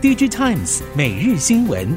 [0.00, 1.88] DigiTimes 每日新闻，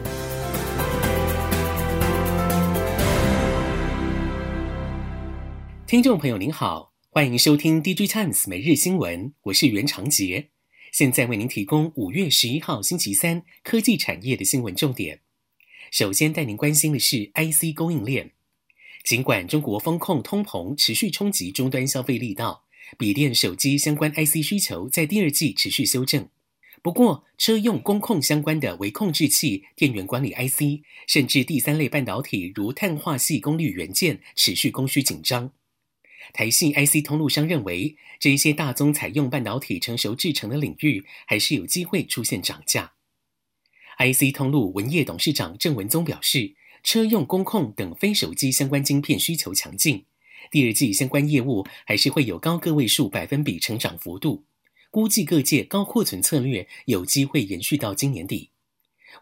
[5.85, 10.49] 听众朋友您好，欢迎收听 DigiTimes 每日新闻，我是袁长杰，
[10.92, 15.20] 现在为您提供五月十一号星期三科技产业的新闻重点。
[15.92, 18.31] 首先带您关心的是 IC 供应链，
[19.04, 22.63] 尽管中国风控通膨持续冲击终端消费力道，
[22.98, 26.27] 笔电、手机相关 IC 需求在第二季持续修正。
[26.84, 35.52] 不过，车用工控相关的微控制器、电源管理 IC，甚至第三类半导体，如碳化矽功率元件，持续供需紧张。
[36.34, 42.94] 台系 IC 通路商认为，这一些大宗采用半导体成熟制成的领域，还是有机会出现涨价。
[44.00, 50.05] IC 通路文业董事长郑文宗表示，车用工控等非手机相关晶片需求强劲，
[50.50, 54.45] 第二季相关业务还是会有高个位数百分比成长幅度。
[54.91, 58.50] 估计各界高库存策略有机会延续到今年底。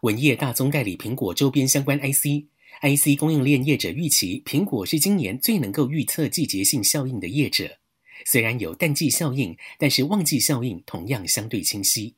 [0.02, 7.78] 文业大宗代理苹果周边相关 IC，IC 供应链业者预期，苹果是今年最能够预测季节性效应的业者。
[8.26, 12.16] 虽然有淡季效应，但是旺季效应同样相对清晰。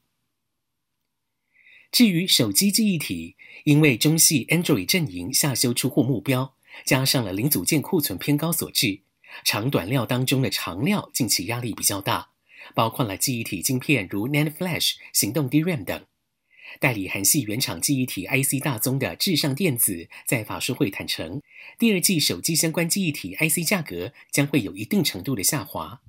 [1.90, 6.56] 至于手机记忆体，因为中系 Android 阵营下修出货目标，
[6.86, 9.02] 加上了零组件库存偏高所致，
[9.44, 12.31] 长短料当中的长料近期压力比较大。
[12.74, 16.04] 包括了记忆体晶片，如 NAND Flash、行动 DRAM 等。
[16.80, 21.42] 代理韩系原厂记忆体 IC 大宗的至上电子在法说会坦承，
[21.78, 26.00] 第二季手机相关记忆体 IC 价格将会有一定程度的下滑，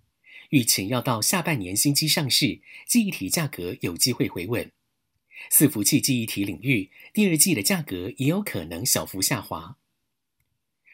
[0.52, 4.72] 预期要到下半年新机上市，记忆体价格有机会回稳。
[5.52, 9.76] 伺服器记忆体领域第二季的价格也有可能小幅下滑。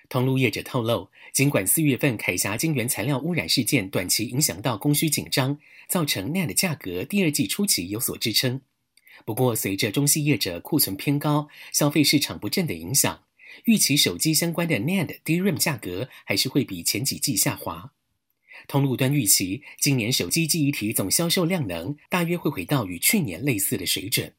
[0.09, 8.59] 通路业者透露，尽管四月份凯霞晶圆材料污染事件短期影响到供需紧张，造成 NAND 价格第二季初期有所支撑，
[9.23, 13.23] 不过随着中系业者库存偏高、消费市场不振的影响，
[13.65, 17.93] 预期手机相关的 NAND DRAM 价格还是会比前几季下滑。
[18.67, 24.33] 通路端预期，今年手机记忆体总销售量能大约会回到与去年类似的水准。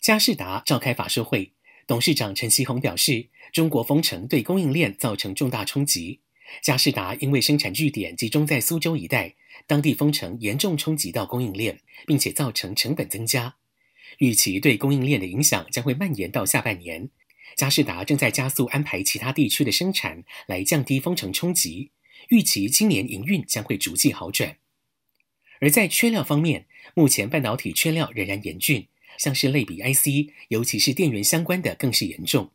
[0.00, 1.52] 佳士达召开法说会。
[1.86, 6.20] 董事长陈其宏表示，中国封城对供应链造成重大冲击。
[6.62, 9.34] 佳士达因为生产据点集中在苏州一带，
[9.66, 13.56] 当地封城严重冲击到供应链，并且造成成本增加。
[14.18, 17.10] 预期对供应链的影响将会蔓延到下半年。
[17.56, 21.90] 佳士达正在加速安排其他地区的生产，来降低封城冲击。
[22.28, 24.56] 预期今年营运将会逐季好转。
[25.60, 28.86] 而在缺料方面，目前半导体缺料仍然严峻。
[29.18, 32.50] 像是类比 IC，尤其是电源相关的更是严重。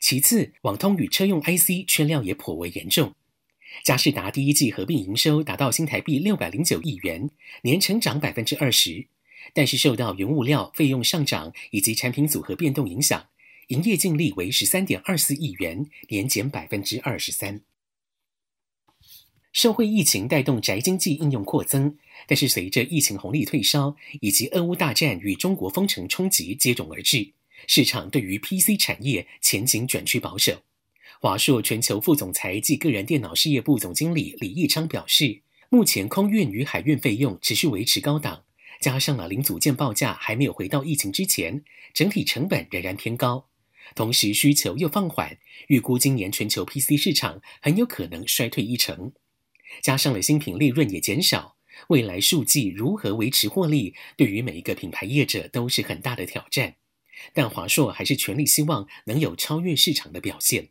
[0.00, 3.14] 其次，网通与车用 IC 缺料也颇为严重。
[3.84, 7.28] 佳士达第一季合并营收达到新台币六百零九亿元，
[7.62, 9.06] 年成长百分之二十，
[9.52, 13.26] 但是受到原物料费用上涨以及产品组合变动影响，
[13.68, 17.60] 营业净利为十三点二四亿元，年减百分之二十三。
[19.58, 21.92] 社会疫情带动宅经济应用扩增，
[22.28, 27.32] 但是随着疫情红利退烧，以及俄乌大战与中国封城冲击接踵而至，
[27.66, 30.62] 市场对于 PC 产业前景转趋保守。
[31.20, 38.44] 华硕全球副总裁暨个人电脑事业部总经理李义昌表示，目前空运与海运费用持续维持高档，
[38.80, 43.48] 加上了零组件报价还没有回到疫情之前，整体成本仍然偏高，
[43.96, 45.36] 同时需求又放缓，
[45.66, 49.10] 预估今年全球 PC 市场很有可能衰退一成。
[49.82, 51.56] 加上了新品利润也减少，
[51.88, 56.76] 未来数季如何维持获利，对于每一个品牌业者都是很大的挑战。
[57.32, 60.68] 但华硕还是全力希望能有超越市场的表现。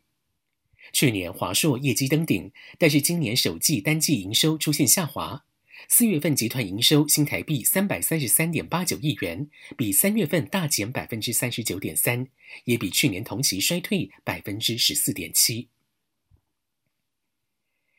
[0.92, 5.44] 去年华硕业绩登顶，但是今年首季单季营收出现下滑。
[5.88, 12.26] 四月份集团营收新台币三百三十三点八九亿元，比三月份大减百分之三十九点三，
[12.64, 15.68] 也比去年同期衰退百分之十四点七。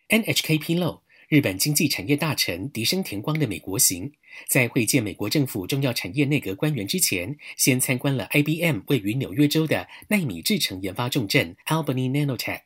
[0.09, 4.11] NHK 披露，日本经济产业大臣迪生田光的美国行，
[4.47, 12.61] 在会见美国政府重要产业内阁官员之前，先参观了 IBM 位于纽约州的奈米制程研发重镇 Albany Nanotech。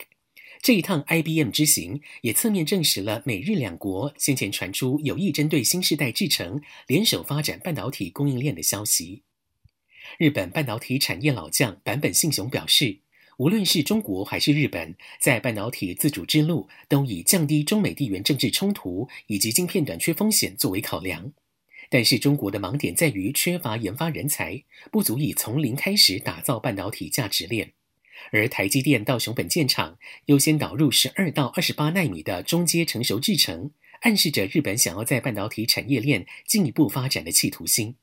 [0.62, 9.24] 这一趟 IBM 之行，也侧面证实了美日两国先前传出有意针对新世代制程联手发展半导体供应链的消息。
[10.18, 13.03] 日本半导体产业老将坂本幸雄表示。
[13.38, 21.34] 无论是中国还是日本，在半导体自主之路，都以降低中美地缘政治冲突以及晶片短缺风险作为考量。
[21.90, 27.74] 但是中国的盲点在于缺乏研发人才，不足以从零开始打造半导体价值链。
[28.32, 29.98] 而台积电到熊本建厂，
[30.28, 33.72] 优先导入十二到二十八纳米的中阶成熟制程，
[34.02, 37.96] 暗示着日本想要在半导体产业链进一步发展的企图心。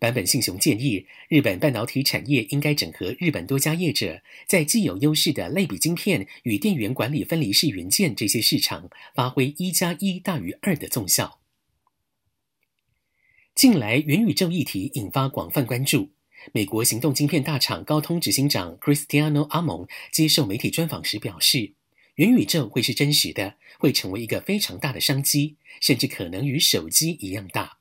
[0.00, 11.40] 坂本信雄建议，日本半导体产业应该整合日本多家业者，在既有优势的类比晶片与电源管理分离式元件这些市场，发挥一加一大于二的综效。
[13.54, 16.10] 近来元宇宙议题引发广泛关注。
[16.52, 21.72] 美国行动晶片大厂高通执行长 Cristiano Amo 接受媒体专访时表示，
[22.16, 27.78] 元宇宙会是真实的，会成为一个非常大的商机，甚至可能与手机一样大。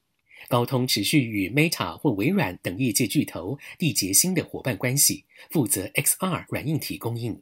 [0.53, 7.41] 高通持续与 Meta 或微软等业界巨头缔结新的伙伴关系，负责 XR 软硬体供应。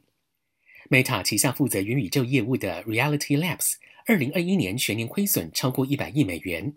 [0.88, 3.74] Meta 旗下负责元宇宙业务的 Reality Labs，
[4.06, 6.72] 二零二一年全年亏损超过一百亿美元。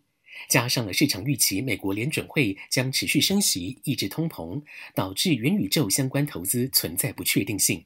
[0.49, 4.61] 加上了市场预期，美国联准会将持续升息，抑制通膨，
[4.93, 7.85] 导致元宇宙相关投资存在不确定性。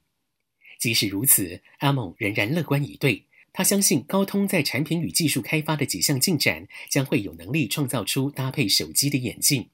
[0.80, 3.26] 即使如此，阿蒙仍然乐观以对。
[3.52, 9.70] 他相信高通在产品与技术开发的几项进展，将会有能力创造出搭配手机的眼镜，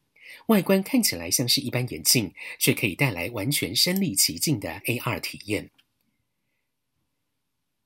[0.48, 5.70] 外观看起来像是一般眼镜，却可以带来完全身临其境的 AR 体验。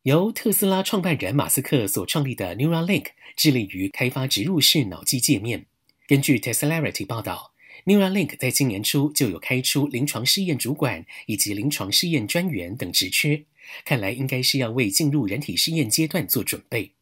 [0.04, 5.66] 由特斯拉创办人马斯克所创立的 Neuralink 致力于开发植入式脑机界面。
[6.08, 7.54] 根据 Teslarity 报道
[7.86, 13.44] ，Neuralink 在今年初就有开出临床试验主管以及临床试验专员等职缺，
[13.86, 16.94] 看来应该是要为进入人体试验阶段做准备。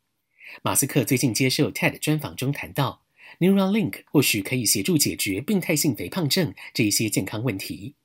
[0.63, 3.04] 马斯克最近接受 TED 专访中谈到
[3.39, 7.95] ，Neuralink 或许可以协助解决病态性肥胖症这一些健康问题。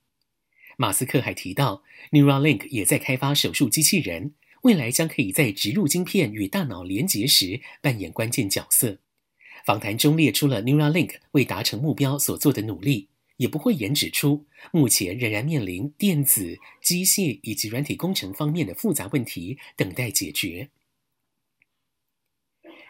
[0.77, 4.35] 马斯克还提到，Neuralink 也在开发手术机器人。
[4.63, 8.99] 未来将可以在植入晶片与大脑连结时扮演关键角色。
[9.65, 20.71] 访谈中列出了 Neuralink 为达成目标所做的努力，也不讳言指出，目前仍然面临电子、机械以及软体工程方面的复杂问题等待解决。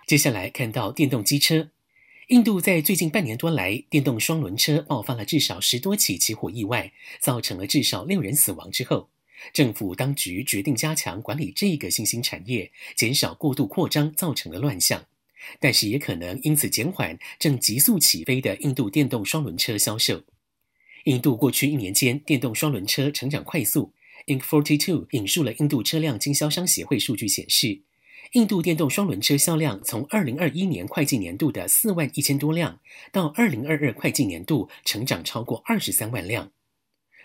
[0.07, 1.71] 接下来看到电动机车，
[2.29, 9.09] 印度在最近半年多来，电动双轮车爆发了至少十多起起火意外，造成了至少六人死亡之后。
[9.53, 15.05] 政府当局决定加强管理这个新兴产业，减少过度扩张造成的乱象，
[15.59, 20.23] 但是也可能因此减缓正急速起飞的印度电动双轮车销售。
[21.05, 23.93] 印度过去一年间电动双轮车成长快速。
[24.27, 24.41] Inc.
[24.41, 27.83] 42引述了印度车辆经销商协会数据显示，
[28.33, 32.79] 印度电动双轮车销量从二零二一年会计年度的四万一千多辆，
[33.11, 36.53] 到二零二二会计年度成长超过二十三万辆。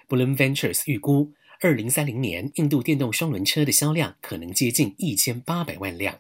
[0.08, 1.34] Bloom Ventures 预估。
[1.60, 6.20] 二零三零年，印度电动双轮车的销量可能接近一千八百万辆。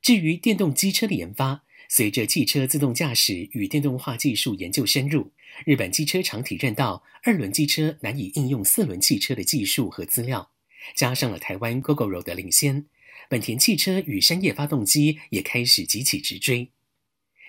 [0.00, 5.32] 至于电动机车的研发，随着汽车自动驾驶与电动化技术研究深入，
[5.64, 10.50] 日本机车厂体认到二轮机车难以应用四轮汽车的技术和资料，
[10.94, 12.86] 加上了台湾 Gogoro 的领先，
[13.28, 16.70] 本田汽车与山叶发动机也开始急起直追。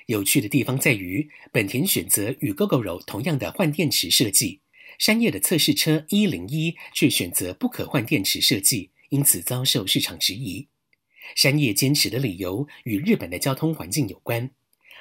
[0.05, 4.61] 有趣的地方在于，本田选择与 Gogoro 同样的换电池设计。
[4.97, 10.67] 山叶的测试车一零一却选择不可换电池设计，因此遭受市场质疑。
[11.35, 14.49] 山叶坚持的理由与日本的交通环境有关。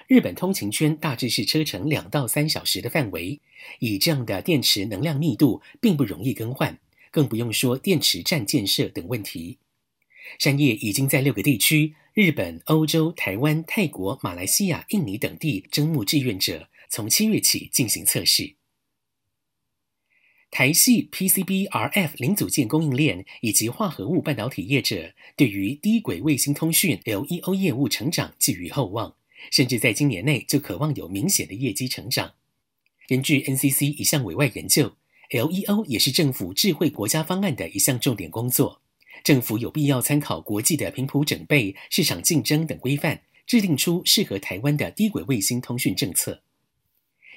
[0.08, 3.40] 日本通勤圈大致是车程两到三小时的范围，
[3.80, 6.78] 以这样的电池能量密度，并不容易更换，
[7.10, 9.58] 更不用说电池站建设等问题。
[10.38, 18.55] 山叶已经在六个地区——日本、欧洲、台湾、泰国、马来西亚、印尼等地——征募志愿者，从七月起进行测试。
[20.56, 29.14] 台系 PCB、RF 零组件供应链以及化合物半导体业者对于低轨卫星通讯 LEO 业务成长寄予厚望，
[29.50, 32.32] 甚至在今年内就渴望有明显的业绩成长。
[33.06, 34.96] 根据 NCC 一项委外研究
[35.28, 38.80] ，LEO 也是政府智慧国家方案的一项重点工作。
[39.22, 46.40] 政府有必要参考国际的频谱整备、市场竞争等规范，制定出适合台湾的低轨卫星通讯政策。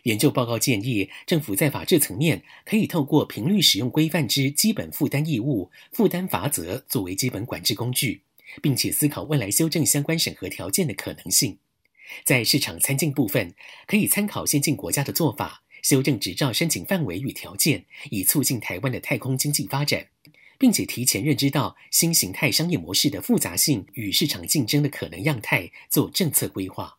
[0.03, 8.21] 研究报告建议，政府在法制层面可以透过频率使用规范之基本负担义务负担法则作为基本管制工具，
[8.61, 11.57] 并且思考未来修正相关审核条件的可能性。
[12.23, 13.53] 在市场参进部分，
[13.85, 20.07] 可以参考先进国家的做法，修正执照申请范围与条件，以促进台湾的太空经济发展，
[20.57, 26.98] 并且提前认知到新形态商业模式的复杂性与市场竞争的可能样态，做政策规划。